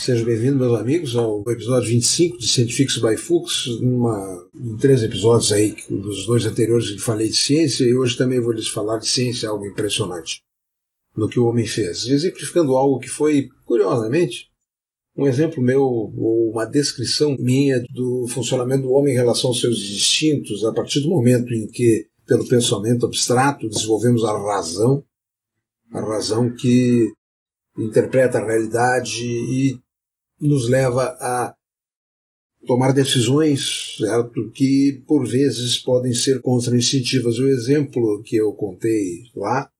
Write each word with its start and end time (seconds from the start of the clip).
Sejam 0.00 0.24
bem-vindos, 0.24 0.56
meus 0.56 0.80
amigos, 0.80 1.14
ao 1.14 1.44
episódio 1.50 1.90
25 1.90 2.38
de 2.38 2.48
Cientifics 2.48 2.96
by 2.96 3.18
Fux, 3.18 3.66
em 4.54 4.74
três 4.78 5.02
episódios 5.02 5.52
aí, 5.52 5.76
dos 5.90 6.24
dois 6.24 6.46
anteriores 6.46 6.88
que 6.88 6.98
falei 6.98 7.28
de 7.28 7.36
ciência, 7.36 7.84
e 7.84 7.94
hoje 7.94 8.16
também 8.16 8.40
vou 8.40 8.52
lhes 8.52 8.66
falar 8.66 8.96
de 8.96 9.06
ciência, 9.06 9.50
algo 9.50 9.66
impressionante, 9.66 10.40
no 11.14 11.28
que 11.28 11.38
o 11.38 11.44
homem 11.44 11.66
fez. 11.66 12.06
Exemplificando 12.06 12.76
algo 12.76 12.98
que 12.98 13.10
foi, 13.10 13.50
curiosamente, 13.66 14.50
um 15.14 15.26
exemplo 15.26 15.62
meu, 15.62 15.82
ou 15.82 16.50
uma 16.50 16.64
descrição 16.64 17.36
minha 17.38 17.84
do 17.90 18.26
funcionamento 18.26 18.84
do 18.84 18.92
homem 18.92 19.12
em 19.12 19.18
relação 19.18 19.50
aos 19.50 19.60
seus 19.60 19.76
instintos, 19.80 20.64
a 20.64 20.72
partir 20.72 21.00
do 21.00 21.10
momento 21.10 21.52
em 21.52 21.66
que, 21.66 22.06
pelo 22.26 22.48
pensamento 22.48 23.04
abstrato, 23.04 23.68
desenvolvemos 23.68 24.24
a 24.24 24.32
razão, 24.32 25.04
a 25.92 26.00
razão 26.00 26.50
que 26.50 27.12
interpreta 27.76 28.38
a 28.38 28.46
realidade 28.46 29.26
e 29.26 29.78
nos 30.40 30.68
leva 30.68 31.16
a 31.20 31.54
tomar 32.66 32.92
decisões 32.92 33.96
certo? 33.98 34.50
que 34.52 35.02
por 35.06 35.26
vezes 35.26 35.78
podem 35.78 36.12
ser 36.12 36.40
contra-instintivas. 36.40 37.38
O 37.38 37.48
exemplo 37.48 38.22
que 38.22 38.36
eu 38.36 38.52
contei 38.52 39.24
lá, 39.34 39.70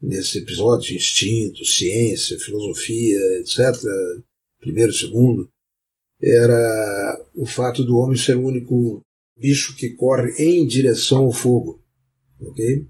nesse 0.00 0.38
episódio 0.38 0.96
instinto, 0.96 1.64
ciência, 1.64 2.38
filosofia, 2.38 3.18
etc., 3.40 3.80
primeiro, 4.60 4.92
segundo, 4.92 5.48
era 6.20 7.26
o 7.34 7.46
fato 7.46 7.84
do 7.84 7.96
homem 7.96 8.16
ser 8.16 8.36
o 8.36 8.44
único 8.44 9.02
bicho 9.36 9.76
que 9.76 9.90
corre 9.90 10.32
em 10.38 10.66
direção 10.66 11.24
ao 11.24 11.32
fogo. 11.32 11.82
Ok? 12.40 12.86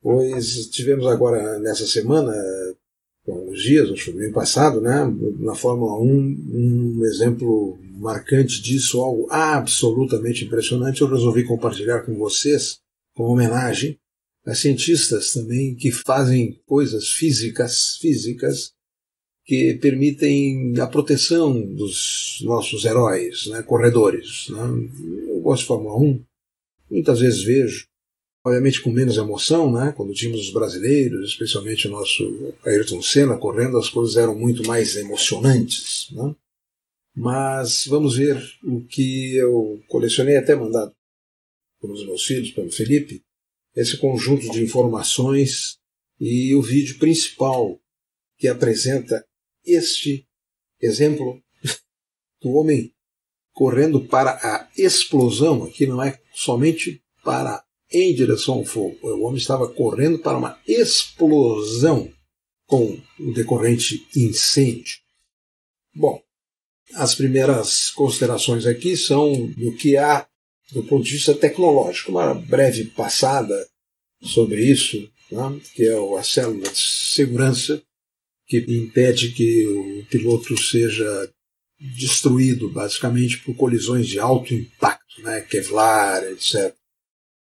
Pois 0.00 0.68
tivemos 0.68 1.06
agora, 1.06 1.58
nessa 1.58 1.86
semana, 1.86 2.32
alguns 3.32 3.62
dias, 3.62 3.90
acho 3.90 4.12
que 4.12 4.28
passado, 4.30 4.80
né, 4.80 5.04
na 5.38 5.54
Fórmula 5.54 5.98
1, 6.00 6.06
um 6.06 7.04
exemplo 7.04 7.78
marcante 7.98 8.62
disso, 8.62 9.00
algo 9.00 9.26
absolutamente 9.30 10.44
impressionante, 10.44 11.00
eu 11.00 11.08
resolvi 11.08 11.44
compartilhar 11.44 12.02
com 12.02 12.14
vocês, 12.14 12.78
como 13.14 13.32
homenagem 13.32 13.98
a 14.46 14.54
cientistas 14.54 15.32
também 15.32 15.74
que 15.74 15.90
fazem 15.90 16.58
coisas 16.64 17.10
físicas, 17.10 17.98
físicas 18.00 18.72
que 19.44 19.74
permitem 19.74 20.74
a 20.80 20.86
proteção 20.86 21.60
dos 21.74 22.38
nossos 22.42 22.84
heróis, 22.84 23.46
né, 23.48 23.62
corredores. 23.62 24.46
Né. 24.50 24.88
Eu 25.28 25.40
gosto 25.40 25.62
de 25.62 25.68
Fórmula 25.68 25.96
1, 25.98 26.24
muitas 26.90 27.20
vezes 27.20 27.42
vejo 27.42 27.87
obviamente 28.48 28.80
com 28.80 28.90
menos 28.90 29.16
emoção, 29.16 29.70
né? 29.70 29.92
Quando 29.96 30.12
tínhamos 30.12 30.40
os 30.40 30.52
brasileiros, 30.52 31.30
especialmente 31.30 31.86
o 31.86 31.90
nosso 31.90 32.54
Ayrton 32.64 33.00
Senna 33.02 33.36
correndo, 33.36 33.78
as 33.78 33.88
coisas 33.88 34.16
eram 34.16 34.34
muito 34.34 34.66
mais 34.66 34.96
emocionantes, 34.96 36.08
né? 36.12 36.34
Mas 37.14 37.86
vamos 37.86 38.16
ver 38.16 38.36
o 38.62 38.84
que 38.84 39.36
eu 39.36 39.82
colecionei 39.88 40.36
até 40.36 40.54
mandado 40.54 40.92
pelos 41.80 42.04
meus 42.06 42.24
filhos, 42.24 42.50
pelo 42.52 42.70
Felipe, 42.70 43.22
esse 43.74 43.96
conjunto 43.98 44.50
de 44.50 44.62
informações 44.62 45.78
e 46.20 46.54
o 46.54 46.62
vídeo 46.62 46.98
principal 46.98 47.78
que 48.36 48.48
apresenta 48.48 49.24
este 49.64 50.26
exemplo 50.80 51.42
do 52.40 52.50
homem 52.50 52.92
correndo 53.52 54.04
para 54.06 54.30
a 54.30 54.70
explosão, 54.76 55.64
aqui 55.64 55.86
não 55.86 56.00
é 56.02 56.20
somente 56.32 57.02
para 57.24 57.64
em 57.92 58.14
direção 58.14 58.54
ao 58.54 58.64
fogo. 58.64 58.98
O 59.02 59.22
homem 59.22 59.38
estava 59.38 59.68
correndo 59.68 60.18
para 60.18 60.36
uma 60.36 60.58
explosão 60.66 62.10
com 62.66 63.00
o 63.18 63.32
decorrente 63.32 64.06
incêndio. 64.14 64.98
Bom, 65.94 66.22
as 66.94 67.14
primeiras 67.14 67.90
considerações 67.90 68.66
aqui 68.66 68.96
são 68.96 69.46
do 69.56 69.74
que 69.74 69.96
há 69.96 70.26
do 70.72 70.82
ponto 70.82 71.04
de 71.04 71.12
vista 71.12 71.34
tecnológico. 71.34 72.10
Uma 72.10 72.34
breve 72.34 72.84
passada 72.84 73.66
sobre 74.22 74.64
isso, 74.64 75.10
né, 75.30 75.60
que 75.74 75.84
é 75.84 76.18
a 76.18 76.22
célula 76.22 76.68
de 76.68 76.78
segurança 76.78 77.82
que 78.46 78.58
impede 78.68 79.32
que 79.32 79.66
o 79.66 80.06
piloto 80.06 80.56
seja 80.56 81.30
destruído, 81.78 82.70
basicamente, 82.70 83.38
por 83.38 83.54
colisões 83.54 84.08
de 84.08 84.18
alto 84.18 84.54
impacto, 84.54 85.22
né, 85.22 85.42
Kevlar, 85.42 86.24
etc. 86.24 86.74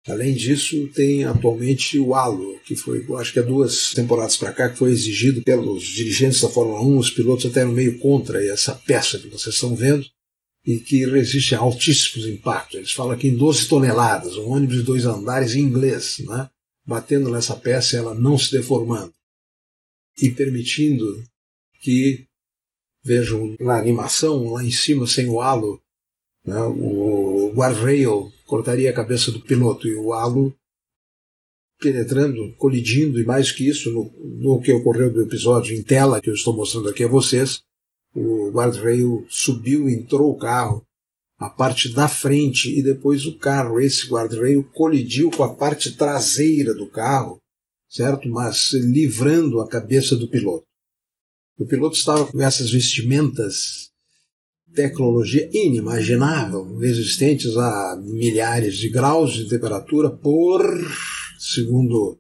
Além 0.09 0.35
disso, 0.35 0.89
tem 0.95 1.25
atualmente 1.25 1.99
o 1.99 2.15
halo, 2.15 2.59
que 2.65 2.75
foi, 2.75 3.05
acho 3.19 3.33
que 3.33 3.41
há 3.41 3.43
duas 3.43 3.93
temporadas 3.93 4.39
para 4.39 4.53
cá, 4.53 4.71
que 4.71 4.79
foi 4.79 4.91
exigido 4.91 5.43
pelos 5.43 5.85
dirigentes 5.85 6.41
da 6.41 6.49
Fórmula 6.49 6.81
1, 6.81 6.97
os 6.97 7.11
pilotos 7.11 7.45
até 7.45 7.61
eram 7.61 7.73
meio 7.73 7.99
contra 7.99 8.43
essa 8.43 8.75
peça 8.75 9.19
que 9.19 9.29
vocês 9.29 9.55
estão 9.55 9.77
vendo, 9.77 10.07
e 10.65 10.79
que 10.81 11.05
resiste 11.05 11.55
a 11.55 11.59
altíssimos 11.59 12.27
impactos. 12.27 12.77
Eles 12.77 12.93
falam 12.93 13.13
aqui 13.13 13.29
em 13.29 13.37
12 13.37 13.69
toneladas, 13.69 14.37
um 14.37 14.51
ônibus 14.51 14.77
de 14.77 14.83
dois 14.83 15.05
andares 15.05 15.55
em 15.55 15.61
inglês, 15.61 16.21
né? 16.21 16.49
batendo 16.87 17.31
nessa 17.31 17.55
peça 17.55 17.99
ela 17.99 18.15
não 18.15 18.39
se 18.39 18.51
deformando. 18.51 19.13
E 20.21 20.31
permitindo 20.31 21.23
que, 21.83 22.27
vejam 23.05 23.55
na 23.61 23.79
animação, 23.79 24.53
lá 24.53 24.65
em 24.65 24.71
cima, 24.71 25.07
sem 25.07 25.29
o 25.29 25.41
halo, 25.41 25.81
né? 26.47 26.61
o 26.63 27.53
guardrail 27.55 28.33
cortaria 28.49 28.89
a 28.89 28.95
cabeça 28.95 29.31
do 29.31 29.41
piloto 29.41 29.87
e 29.87 29.95
o 29.95 30.15
halo 30.15 30.57
penetrando, 31.79 32.53
colidindo, 32.57 33.21
e 33.21 33.25
mais 33.25 33.53
que 33.53 33.69
isso, 33.69 33.93
no, 33.93 34.11
no 34.41 34.61
que 34.61 34.73
ocorreu 34.73 35.13
do 35.13 35.23
episódio 35.23 35.77
em 35.77 35.83
tela 35.83 36.21
que 36.21 36.29
eu 36.29 36.35
estou 36.35 36.57
mostrando 36.57 36.89
aqui 36.89 37.05
a 37.05 37.09
vocês, 37.09 37.61
o 38.15 38.51
guardrail 38.51 39.25
subiu, 39.29 39.89
entrou 39.89 40.33
o 40.33 40.39
carro, 40.39 40.83
a 41.39 41.49
parte 41.49 41.93
da 41.93 42.09
frente 42.09 42.77
e 42.77 42.83
depois 42.83 43.27
o 43.27 43.39
carro, 43.39 43.79
esse 43.79 44.09
guardrail 44.09 44.65
colidiu 44.73 45.31
com 45.31 45.45
a 45.45 45.55
parte 45.55 45.95
traseira 45.95 46.75
do 46.75 46.89
carro, 46.89 47.39
certo? 47.89 48.29
Mas 48.29 48.73
livrando 48.73 49.61
a 49.61 49.69
cabeça 49.69 50.17
do 50.17 50.27
piloto. 50.27 50.65
O 51.57 51.67
piloto 51.67 51.97
estava 51.97 52.27
com 52.27 52.41
essas 52.41 52.71
vestimentas 52.71 53.91
tecnologia 54.75 55.49
inimaginável, 55.53 56.83
existentes 56.83 57.57
a 57.57 58.01
milhares 58.03 58.77
de 58.77 58.89
graus 58.89 59.33
de 59.33 59.49
temperatura 59.49 60.11
por, 60.11 60.63
segundo 61.39 62.19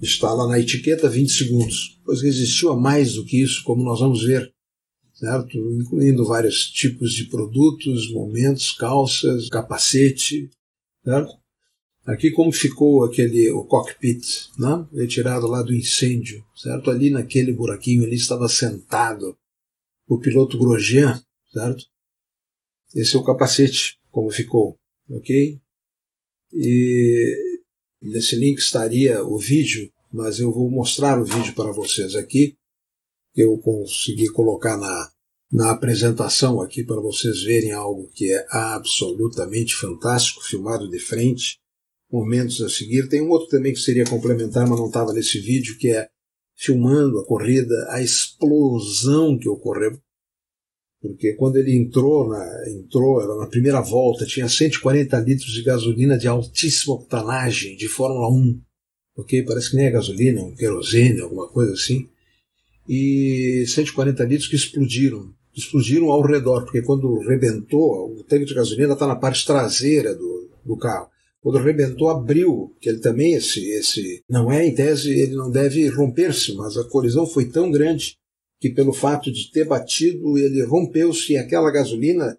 está 0.00 0.32
lá 0.32 0.46
na 0.46 0.58
etiqueta, 0.58 1.08
20 1.08 1.32
segundos. 1.32 2.00
Pois 2.04 2.22
resistiu 2.22 2.70
a 2.70 2.76
mais 2.76 3.14
do 3.14 3.24
que 3.24 3.42
isso, 3.42 3.62
como 3.64 3.82
nós 3.82 4.00
vamos 4.00 4.24
ver, 4.24 4.52
certo? 5.14 5.56
Incluindo 5.80 6.24
vários 6.24 6.70
tipos 6.70 7.12
de 7.12 7.24
produtos, 7.24 8.12
momentos, 8.12 8.72
calças, 8.72 9.48
capacete, 9.48 10.50
certo? 11.04 11.32
Aqui 12.04 12.30
como 12.30 12.52
ficou 12.52 13.04
aquele 13.04 13.50
o 13.50 13.64
cockpit, 13.64 14.24
né? 14.56 14.86
retirado 14.92 15.48
lá 15.48 15.60
do 15.60 15.74
incêndio, 15.74 16.44
certo? 16.54 16.90
Ali 16.90 17.10
naquele 17.10 17.52
buraquinho 17.52 18.04
ali 18.04 18.14
estava 18.14 18.48
sentado 18.48 19.36
o 20.08 20.18
piloto 20.18 20.56
Grosjean, 20.56 21.20
certo? 21.56 21.84
Esse 22.94 23.16
é 23.16 23.18
o 23.18 23.24
capacete, 23.24 23.98
como 24.10 24.30
ficou, 24.30 24.78
ok? 25.10 25.58
E 26.52 27.60
nesse 28.02 28.36
link 28.36 28.58
estaria 28.58 29.24
o 29.24 29.38
vídeo, 29.38 29.90
mas 30.12 30.38
eu 30.38 30.52
vou 30.52 30.70
mostrar 30.70 31.20
o 31.20 31.24
vídeo 31.24 31.54
para 31.54 31.72
vocês 31.72 32.14
aqui. 32.14 32.54
Eu 33.34 33.58
consegui 33.58 34.28
colocar 34.28 34.76
na, 34.76 35.10
na 35.50 35.70
apresentação 35.70 36.60
aqui 36.60 36.84
para 36.84 37.00
vocês 37.00 37.42
verem 37.42 37.72
algo 37.72 38.08
que 38.08 38.32
é 38.32 38.46
absolutamente 38.50 39.74
fantástico, 39.74 40.44
filmado 40.44 40.88
de 40.90 40.98
frente, 40.98 41.58
momentos 42.10 42.60
a 42.60 42.68
seguir. 42.68 43.08
Tem 43.08 43.22
um 43.22 43.30
outro 43.30 43.48
também 43.48 43.72
que 43.72 43.80
seria 43.80 44.04
complementar, 44.04 44.68
mas 44.68 44.78
não 44.78 44.86
estava 44.88 45.12
nesse 45.12 45.38
vídeo, 45.38 45.76
que 45.78 45.88
é 45.88 46.08
filmando 46.54 47.18
a 47.18 47.26
corrida, 47.26 47.74
a 47.90 48.02
explosão 48.02 49.38
que 49.38 49.48
ocorreu 49.48 50.00
porque 51.00 51.34
quando 51.34 51.56
ele 51.56 51.76
entrou, 51.76 52.28
na, 52.28 52.70
entrou 52.70 53.22
era 53.22 53.34
na 53.36 53.46
primeira 53.46 53.80
volta, 53.80 54.26
tinha 54.26 54.48
140 54.48 55.18
litros 55.20 55.52
de 55.52 55.62
gasolina 55.62 56.16
de 56.16 56.26
altíssima 56.26 56.94
octanagem, 56.94 57.76
de 57.76 57.88
Fórmula 57.88 58.30
1, 58.30 58.60
ok? 59.18 59.42
Parece 59.42 59.70
que 59.70 59.76
nem 59.76 59.86
é 59.86 59.90
gasolina, 59.90 60.42
um 60.42 60.54
querosene, 60.54 61.20
alguma 61.20 61.48
coisa 61.48 61.72
assim, 61.72 62.08
e 62.88 63.64
140 63.66 64.24
litros 64.24 64.48
que 64.48 64.56
explodiram, 64.56 65.30
explodiram 65.54 66.10
ao 66.10 66.22
redor, 66.22 66.64
porque 66.64 66.82
quando 66.82 67.18
rebentou, 67.20 68.12
o 68.12 68.24
tanque 68.24 68.44
de 68.44 68.54
gasolina 68.54 68.94
está 68.94 69.06
na 69.06 69.16
parte 69.16 69.46
traseira 69.46 70.14
do, 70.14 70.50
do 70.64 70.76
carro. 70.76 71.08
Quando 71.40 71.58
rebentou, 71.58 72.08
abriu, 72.08 72.74
que 72.80 72.88
ele 72.88 72.98
também, 72.98 73.34
esse, 73.34 73.64
esse, 73.70 74.22
não 74.28 74.50
é 74.50 74.66
em 74.66 74.74
tese, 74.74 75.12
ele 75.12 75.34
não 75.36 75.50
deve 75.50 75.88
romper-se, 75.88 76.54
mas 76.54 76.76
a 76.76 76.84
colisão 76.84 77.26
foi 77.26 77.44
tão 77.44 77.70
grande 77.70 78.16
que 78.60 78.70
pelo 78.70 78.92
fato 78.92 79.30
de 79.30 79.50
ter 79.50 79.64
batido, 79.64 80.38
ele 80.38 80.64
rompeu-se 80.64 81.32
e 81.32 81.36
aquela 81.36 81.70
gasolina 81.70 82.38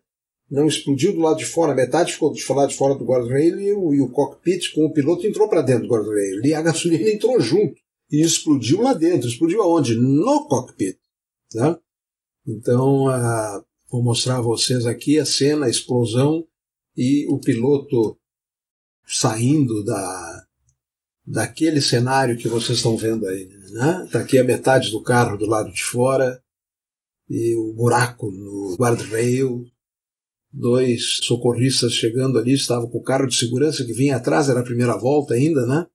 não 0.49 0.67
explodiu 0.67 1.13
do 1.13 1.19
lado 1.19 1.37
de 1.37 1.45
fora, 1.45 1.75
metade 1.75 2.13
ficou 2.13 2.31
do 2.31 2.53
lado 2.53 2.69
de 2.69 2.75
fora 2.75 2.95
do 2.95 3.05
guardrail 3.05 3.59
e 3.59 3.73
o, 3.73 3.93
e 3.93 4.01
o 4.01 4.09
cockpit 4.09 4.73
com 4.73 4.85
o 4.85 4.93
piloto 4.93 5.27
entrou 5.27 5.49
para 5.49 5.61
dentro 5.61 5.87
do 5.87 5.93
guardrail 5.93 6.43
e 6.43 6.53
a 6.53 6.61
gasolina 6.61 7.09
entrou 7.09 7.39
junto 7.39 7.75
e 8.11 8.21
explodiu 8.21 8.81
lá 8.81 8.93
dentro. 8.93 9.27
Explodiu 9.27 9.61
aonde? 9.61 9.95
No 9.95 10.47
cockpit. 10.47 10.97
Né? 11.53 11.77
Então, 12.47 13.05
vou 13.91 14.01
mostrar 14.01 14.37
a 14.37 14.41
vocês 14.41 14.85
aqui 14.85 15.19
a 15.19 15.25
cena, 15.25 15.65
a 15.65 15.69
explosão 15.69 16.45
e 16.95 17.27
o 17.29 17.39
piloto 17.39 18.17
saindo 19.05 19.83
da, 19.83 20.46
daquele 21.27 21.81
cenário 21.81 22.37
que 22.37 22.47
vocês 22.47 22.77
estão 22.77 22.95
vendo 22.95 23.27
aí. 23.27 23.49
Né? 23.71 24.07
Tá 24.09 24.19
aqui 24.19 24.39
a 24.39 24.43
metade 24.45 24.89
do 24.91 25.03
carro 25.03 25.37
do 25.37 25.45
lado 25.45 25.69
de 25.71 25.83
fora 25.83 26.41
e 27.29 27.53
o 27.55 27.73
buraco 27.73 28.31
no 28.31 28.77
guardrail. 28.79 29.65
Dois 30.49 31.19
socorristas 31.23 31.91
chegando 31.93 32.39
ali, 32.39 32.53
estavam 32.53 32.89
com 32.89 32.99
o 32.99 33.03
carro 33.03 33.27
de 33.27 33.35
segurança 33.35 33.83
que 33.83 33.91
vinha 33.91 34.15
atrás, 34.15 34.47
era 34.47 34.61
a 34.61 34.63
primeira 34.63 34.97
volta 34.97 35.33
ainda, 35.33 35.65
né? 35.67 35.85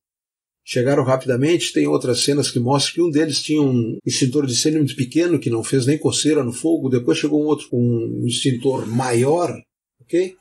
Chegaram 0.64 1.02
rapidamente, 1.02 1.72
tem 1.72 1.88
outras 1.88 2.20
cenas 2.20 2.50
que 2.50 2.60
mostram 2.60 2.94
que 2.94 3.02
um 3.02 3.10
deles 3.10 3.42
tinha 3.42 3.60
um 3.60 3.98
extintor 4.04 4.46
de 4.46 4.52
incêndio 4.52 4.78
muito 4.78 4.94
pequeno, 4.94 5.40
que 5.40 5.50
não 5.50 5.64
fez 5.64 5.86
nem 5.86 5.98
coceira 5.98 6.44
no 6.44 6.52
fogo, 6.52 6.90
depois 6.90 7.18
chegou 7.18 7.42
um 7.42 7.46
outro 7.46 7.68
com 7.70 7.80
um 7.80 8.26
extintor 8.26 8.86
maior, 8.86 9.50
ok? 10.02 10.36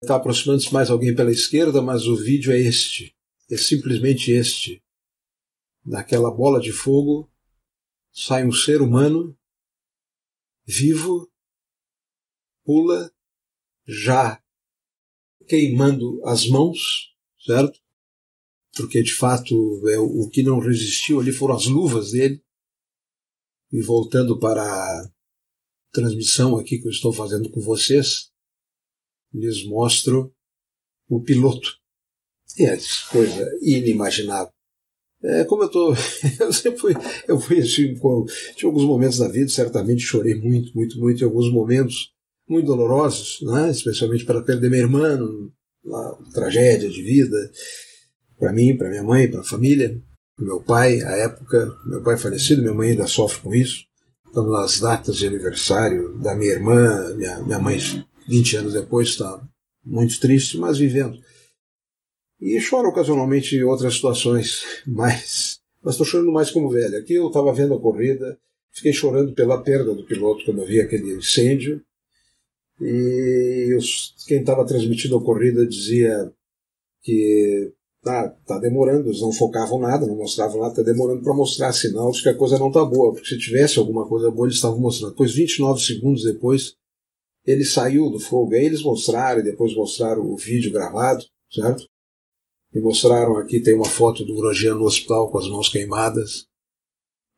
Está 0.00 0.14
aproximando-se 0.14 0.72
mais 0.72 0.88
alguém 0.88 1.14
pela 1.14 1.32
esquerda, 1.32 1.82
mas 1.82 2.06
o 2.06 2.16
vídeo 2.16 2.52
é 2.52 2.58
este. 2.58 3.12
É 3.50 3.56
simplesmente 3.56 4.30
este. 4.30 4.82
Daquela 5.84 6.30
bola 6.30 6.60
de 6.60 6.72
fogo 6.72 7.28
sai 8.12 8.46
um 8.46 8.52
ser 8.52 8.80
humano 8.80 9.36
vivo, 10.64 11.28
pula, 12.64 13.12
já 13.86 14.40
queimando 15.48 16.24
as 16.24 16.46
mãos, 16.46 17.12
certo? 17.44 17.80
Porque 18.76 19.02
de 19.02 19.12
fato 19.12 19.54
é 19.88 19.98
o 19.98 20.28
que 20.28 20.44
não 20.44 20.60
resistiu 20.60 21.18
ali 21.18 21.32
foram 21.32 21.56
as 21.56 21.66
luvas 21.66 22.12
dele. 22.12 22.40
E 23.72 23.82
voltando 23.82 24.38
para 24.38 24.62
a 24.62 25.12
transmissão 25.92 26.56
aqui 26.56 26.78
que 26.78 26.86
eu 26.86 26.92
estou 26.92 27.12
fazendo 27.12 27.50
com 27.50 27.60
vocês, 27.60 28.32
lhes 29.32 29.64
mostro 29.64 30.32
o 31.08 31.20
piloto. 31.20 31.79
E 32.60 32.66
é 32.66 32.76
coisa 33.10 33.50
inimaginável. 33.62 34.52
É, 35.22 35.44
como 35.44 35.62
eu 35.62 35.70
tô, 35.70 35.94
eu 36.38 36.52
sempre 36.52 36.78
fui, 36.78 36.94
eu 37.26 37.40
fui 37.40 37.60
assim, 37.60 37.94
tinha 38.54 38.68
alguns 38.68 38.84
momentos 38.84 39.18
da 39.18 39.28
vida, 39.28 39.48
certamente 39.48 40.02
chorei 40.02 40.34
muito, 40.34 40.70
muito, 40.74 40.98
muito, 40.98 41.22
em 41.22 41.24
alguns 41.24 41.50
momentos 41.50 42.12
muito 42.46 42.66
dolorosos, 42.66 43.38
né? 43.42 43.70
especialmente 43.70 44.26
para 44.26 44.42
perder 44.42 44.68
minha 44.68 44.82
irmã, 44.82 45.18
uma 45.82 46.18
tragédia 46.34 46.90
de 46.90 47.02
vida, 47.02 47.50
para 48.38 48.52
mim, 48.52 48.76
para 48.76 48.90
minha 48.90 49.02
mãe, 49.02 49.30
para 49.30 49.40
a 49.40 49.44
família, 49.44 49.98
meu 50.38 50.60
pai, 50.62 51.00
à 51.00 51.12
época, 51.16 51.66
meu 51.86 52.02
pai 52.02 52.18
falecido, 52.18 52.60
minha 52.60 52.74
mãe 52.74 52.90
ainda 52.90 53.06
sofre 53.06 53.40
com 53.40 53.54
isso, 53.54 53.84
estamos 54.26 54.52
nas 54.52 54.80
datas 54.80 55.16
de 55.16 55.26
aniversário 55.26 56.18
da 56.18 56.34
minha 56.34 56.52
irmã, 56.52 57.14
minha, 57.14 57.42
minha 57.42 57.58
mãe 57.58 57.78
20 58.28 58.56
anos 58.56 58.72
depois 58.74 59.08
está 59.08 59.40
muito 59.82 60.20
triste, 60.20 60.58
mas 60.58 60.76
vivendo. 60.76 61.18
E 62.40 62.58
choro 62.60 62.88
ocasionalmente 62.88 63.54
em 63.56 63.62
outras 63.62 63.94
situações, 63.94 64.62
mas 64.86 65.60
estou 65.86 66.06
chorando 66.06 66.32
mais 66.32 66.50
como 66.50 66.70
velho. 66.70 66.96
Aqui 66.96 67.14
eu 67.14 67.26
estava 67.26 67.52
vendo 67.52 67.74
a 67.74 67.80
corrida, 67.80 68.38
fiquei 68.72 68.92
chorando 68.92 69.34
pela 69.34 69.62
perda 69.62 69.94
do 69.94 70.04
piloto 70.04 70.44
quando 70.44 70.62
eu 70.62 70.66
vi 70.66 70.80
aquele 70.80 71.14
incêndio. 71.14 71.82
E 72.80 73.74
os, 73.76 74.14
quem 74.26 74.40
estava 74.40 74.64
transmitindo 74.66 75.18
a 75.18 75.22
corrida 75.22 75.66
dizia 75.66 76.32
que 77.02 77.72
tá, 78.02 78.28
tá 78.46 78.58
demorando, 78.58 79.08
eles 79.08 79.20
não 79.20 79.32
focavam 79.32 79.78
nada, 79.78 80.06
não 80.06 80.16
mostravam 80.16 80.62
nada, 80.62 80.76
tá 80.76 80.82
demorando 80.82 81.22
para 81.22 81.34
mostrar 81.34 81.72
sinal 81.72 82.10
de 82.10 82.22
que 82.22 82.28
a 82.30 82.34
coisa 82.34 82.58
não 82.58 82.72
tá 82.72 82.82
boa, 82.84 83.12
porque 83.12 83.28
se 83.28 83.38
tivesse 83.38 83.78
alguma 83.78 84.06
coisa 84.08 84.30
boa 84.30 84.46
eles 84.46 84.56
estavam 84.56 84.80
mostrando. 84.80 85.10
Depois, 85.12 85.34
29 85.34 85.80
segundos 85.80 86.24
depois, 86.24 86.74
ele 87.44 87.64
saiu 87.64 88.10
do 88.10 88.18
fogo. 88.18 88.54
Aí 88.54 88.64
eles 88.64 88.82
mostraram, 88.82 89.40
e 89.40 89.44
depois 89.44 89.74
mostraram 89.74 90.22
o 90.22 90.36
vídeo 90.36 90.72
gravado, 90.72 91.22
certo? 91.50 91.89
E 92.72 92.80
mostraram 92.80 93.36
aqui, 93.36 93.60
tem 93.60 93.74
uma 93.74 93.88
foto 93.88 94.24
do 94.24 94.34
Grosjean 94.34 94.74
no 94.74 94.84
hospital 94.84 95.30
com 95.30 95.38
as 95.38 95.48
mãos 95.48 95.68
queimadas. 95.68 96.46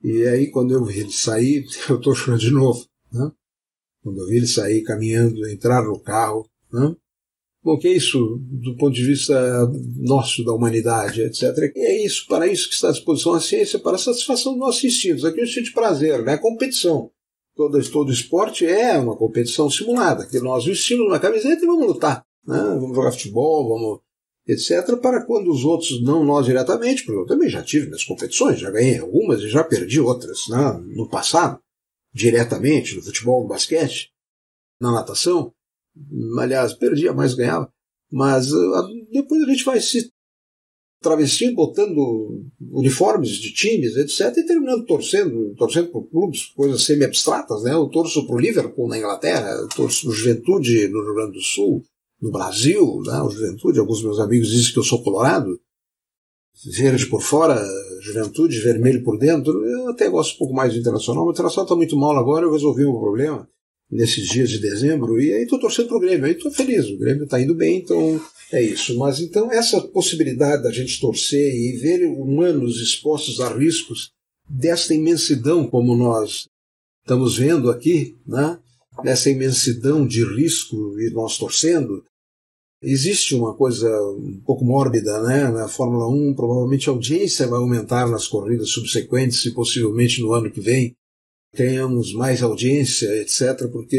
E 0.03 0.27
aí, 0.27 0.51
quando 0.51 0.73
eu 0.73 0.85
vi 0.85 1.01
ele 1.01 1.13
sair, 1.13 1.65
eu 1.89 1.97
estou 1.97 2.15
chorando 2.15 2.41
de 2.41 2.51
novo. 2.51 2.87
Né? 3.13 3.31
Quando 4.03 4.21
eu 4.21 4.27
vi 4.27 4.37
ele 4.37 4.47
sair 4.47 4.83
caminhando, 4.83 5.49
entrar 5.49 5.83
no 5.83 5.99
carro. 5.99 6.49
Né? 6.73 6.95
Bom, 7.65 7.79
que 7.79 7.89
é 7.89 7.93
isso 7.93 8.19
do 8.41 8.77
ponto 8.77 8.93
de 8.93 9.07
vista 9.07 9.35
nosso, 9.97 10.45
da 10.45 10.53
humanidade, 10.53 11.23
etc. 11.23 11.73
E 11.75 11.87
é 11.87 12.05
isso, 12.05 12.27
para 12.27 12.47
isso 12.47 12.69
que 12.69 12.75
está 12.75 12.89
à 12.89 12.93
disposição 12.93 13.35
a 13.35 13.41
ciência, 13.41 13.79
para 13.79 13.95
a 13.95 13.99
satisfação 13.99 14.53
dos 14.53 14.61
nossos 14.61 14.85
instintos. 14.85 15.25
Aqui 15.25 15.39
é 15.39 15.43
um 15.43 15.47
instinto 15.47 15.67
de 15.67 15.73
prazer, 15.73 16.25
não 16.25 16.33
é 16.33 16.37
competição 16.37 17.11
todo, 17.55 17.91
todo 17.91 18.13
esporte 18.13 18.67
é 18.67 18.99
uma 18.99 19.17
competição 19.17 19.71
simulada, 19.71 20.27
que 20.27 20.41
nós 20.41 20.65
vestimos 20.65 21.07
uma 21.07 21.19
camiseta 21.19 21.63
e 21.63 21.67
vamos 21.67 21.87
lutar. 21.87 22.25
Né? 22.47 22.59
Vamos 22.81 22.97
jogar 22.97 23.13
futebol, 23.13 23.69
vamos 23.69 24.01
etc., 24.47 24.97
para 25.01 25.25
quando 25.25 25.51
os 25.51 25.65
outros, 25.65 26.03
não 26.03 26.25
nós 26.25 26.47
diretamente, 26.47 27.05
porque 27.05 27.21
eu 27.21 27.27
também 27.27 27.49
já 27.49 27.63
tive 27.63 27.87
minhas 27.87 28.05
competições, 28.05 28.59
já 28.59 28.71
ganhei 28.71 28.99
algumas 28.99 29.41
e 29.41 29.49
já 29.49 29.63
perdi 29.63 30.01
outras 30.01 30.49
né? 30.49 30.81
no 30.95 31.09
passado, 31.09 31.61
diretamente, 32.13 32.97
no 32.97 33.03
futebol, 33.03 33.43
no 33.43 33.49
basquete, 33.49 34.11
na 34.81 34.93
natação. 34.93 35.53
Aliás, 36.39 36.75
perdia 36.75 37.13
mais 37.13 37.35
ganhava. 37.35 37.71
Mas 38.11 38.53
uh, 38.53 38.89
depois 39.11 39.43
a 39.43 39.47
gente 39.47 39.65
vai 39.65 39.81
se 39.81 40.11
travestindo, 41.03 41.57
botando 41.57 42.47
uniformes 42.61 43.31
de 43.31 43.53
times, 43.53 43.97
etc., 43.97 44.37
e 44.37 44.47
terminando 44.47 44.87
torcendo, 44.87 45.55
torcendo 45.57 45.91
por 45.91 46.09
clubes, 46.09 46.47
coisas 46.55 46.85
semi-abstratas, 46.85 47.65
né? 47.65 47.73
Eu 47.73 47.89
torço 47.89 48.25
para 48.27 48.37
o 48.37 48.39
Liverpool 48.39 48.89
na 48.89 48.99
Inglaterra, 48.99 49.67
torço 49.75 50.03
para 50.03 50.11
o 50.11 50.15
Juventude 50.15 50.89
no 50.89 51.03
Rio 51.03 51.15
Grande 51.15 51.33
do 51.33 51.43
Sul, 51.43 51.83
no 52.23 52.31
Brasil, 52.31 53.03
né? 53.05 53.21
Juventude, 53.29 53.81
alguns 53.81 54.03
meus 54.05 54.21
amigos 54.21 54.49
dizem 54.49 54.73
que 54.73 54.79
eu 54.79 54.85
sou 54.85 55.03
colorado, 55.03 55.61
verde 56.65 57.07
por 57.07 57.21
fora, 57.21 57.61
Juventude, 58.01 58.61
vermelho 58.61 59.03
por 59.03 59.19
dentro, 59.19 59.53
eu 59.67 59.89
até 59.89 60.09
gosto 60.09 60.37
um 60.37 60.39
pouco 60.39 60.55
mais 60.55 60.73
do 60.73 60.79
Internacional, 60.79 61.25
mas 61.25 61.33
o 61.33 61.35
Internacional 61.35 61.65
está 61.65 61.75
muito 61.75 61.97
mal 61.97 62.17
agora, 62.17 62.47
eu 62.47 62.53
resolvi 62.53 62.85
um 62.85 62.99
problema 62.99 63.49
nesses 63.91 64.29
dias 64.29 64.49
de 64.49 64.59
dezembro, 64.59 65.21
e 65.21 65.33
aí 65.33 65.43
estou 65.43 65.59
torcendo 65.59 65.89
para 65.89 65.97
o 65.97 66.01
Grêmio, 66.01 66.25
aí 66.25 66.33
estou 66.33 66.53
feliz, 66.53 66.89
o 66.89 66.99
Grêmio 66.99 67.25
está 67.25 67.41
indo 67.41 67.55
bem, 67.55 67.79
então 67.79 68.21
é 68.53 68.63
isso. 68.63 68.97
Mas 68.97 69.21
então 69.21 69.51
essa 69.51 69.81
possibilidade 69.81 70.63
da 70.63 70.71
gente 70.71 71.01
torcer 71.01 71.55
e 71.55 71.77
ver 71.77 72.07
humanos 72.07 72.81
expostos 72.81 73.41
a 73.41 73.53
riscos 73.53 74.13
desta 74.49 74.95
imensidão 74.95 75.67
como 75.67 75.97
nós 75.97 76.49
estamos 77.03 77.37
vendo 77.37 77.71
aqui, 77.71 78.17
né? 78.27 78.59
nessa 79.03 79.31
imensidão 79.31 80.07
de 80.07 80.25
risco 80.25 80.99
e 81.01 81.11
nós 81.11 81.39
torcendo, 81.39 82.05
existe 82.83 83.35
uma 83.35 83.55
coisa 83.55 83.89
um 84.13 84.41
pouco 84.45 84.65
mórbida, 84.65 85.23
né? 85.23 85.51
Na 85.51 85.69
Fórmula 85.69 86.09
1, 86.09 86.35
provavelmente 86.35 86.89
a 86.89 86.93
audiência 86.93 87.47
vai 87.47 87.59
aumentar 87.59 88.09
nas 88.09 88.27
corridas 88.27 88.71
subsequentes 88.71 89.45
e 89.45 89.53
possivelmente 89.53 90.21
no 90.21 90.33
ano 90.33 90.51
que 90.51 90.61
vem 90.61 90.97
tenhamos 91.55 92.15
mais 92.15 92.43
audiência, 92.43 93.07
etc., 93.21 93.69
porque 93.71 93.99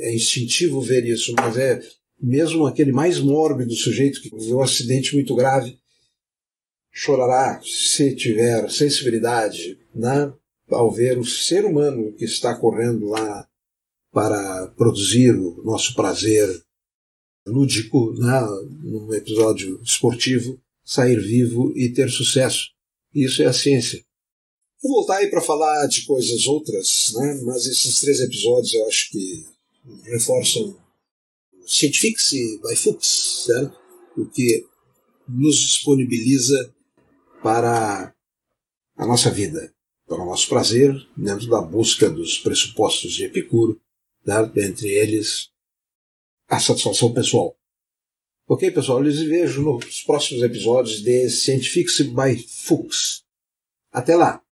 é 0.00 0.14
instintivo 0.14 0.80
ver 0.80 1.04
isso, 1.04 1.34
mas 1.36 1.56
é 1.58 1.78
mesmo 2.20 2.66
aquele 2.66 2.90
mais 2.90 3.20
mórbido 3.20 3.74
sujeito 3.74 4.20
que 4.20 4.34
viveu 4.34 4.58
um 4.58 4.62
acidente 4.62 5.14
muito 5.14 5.34
grave 5.34 5.78
chorará 6.92 7.60
se 7.62 8.14
tiver 8.14 8.68
sensibilidade 8.70 9.78
né, 9.94 10.32
ao 10.70 10.90
ver 10.90 11.18
o 11.18 11.24
ser 11.24 11.64
humano 11.64 12.12
que 12.12 12.24
está 12.24 12.54
correndo 12.54 13.06
lá 13.06 13.46
para 14.12 14.68
produzir 14.76 15.30
o 15.32 15.62
nosso 15.62 15.94
prazer 15.94 16.48
lúdico 17.46 18.12
né, 18.14 18.40
num 18.82 19.12
episódio 19.14 19.80
esportivo, 19.82 20.60
sair 20.84 21.20
vivo 21.20 21.72
e 21.76 21.88
ter 21.92 22.10
sucesso. 22.10 22.70
Isso 23.14 23.42
é 23.42 23.46
a 23.46 23.52
ciência. 23.52 24.04
Vou 24.82 24.92
voltar 24.92 25.18
aí 25.18 25.28
para 25.28 25.40
falar 25.40 25.86
de 25.86 26.06
coisas 26.06 26.46
outras, 26.46 27.12
né, 27.14 27.40
mas 27.44 27.66
esses 27.66 28.00
três 28.00 28.20
episódios 28.20 28.72
eu 28.74 28.86
acho 28.86 29.10
que 29.10 29.46
reforçam 30.04 30.76
Scientifics 31.66 32.30
by 32.62 32.76
Fuchs, 32.76 33.44
certo? 33.46 33.78
o 34.16 34.26
que 34.26 34.66
nos 35.28 35.56
disponibiliza 35.56 36.74
para 37.42 38.12
a 38.96 39.06
nossa 39.06 39.30
vida, 39.30 39.72
para 40.06 40.22
o 40.22 40.26
nosso 40.26 40.48
prazer, 40.48 40.94
dentro 41.16 41.48
da 41.48 41.60
busca 41.60 42.10
dos 42.10 42.38
pressupostos 42.38 43.12
de 43.12 43.24
Epicuro, 43.24 43.80
entre 44.56 44.88
eles 44.88 45.49
a 46.50 46.58
satisfação 46.58 47.14
pessoal. 47.14 47.56
Ok, 48.48 48.68
pessoal? 48.72 48.98
Eu 48.98 49.04
lhes 49.04 49.20
vejo 49.20 49.62
nos 49.62 50.02
próximos 50.02 50.42
episódios 50.42 51.00
de 51.00 51.30
Scientifics 51.30 52.00
by 52.00 52.36
Fuchs. 52.36 53.22
Até 53.92 54.16
lá! 54.16 54.42